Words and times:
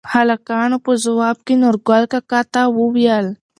هلکانو 0.13 0.77
په 0.85 0.91
ځواب 1.03 1.37
کې 1.45 1.53
نورګل 1.61 2.03
کاکا 2.11 2.41
ته 2.53 2.61
ووېل: 2.77 3.27